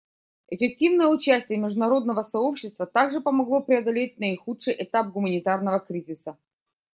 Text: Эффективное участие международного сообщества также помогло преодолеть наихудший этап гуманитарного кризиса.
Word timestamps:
Эффективное 0.49 1.05
участие 1.09 1.59
международного 1.59 2.23
сообщества 2.23 2.87
также 2.87 3.21
помогло 3.21 3.61
преодолеть 3.61 4.17
наихудший 4.19 4.73
этап 4.83 5.09
гуманитарного 5.11 5.79
кризиса. 5.79 6.39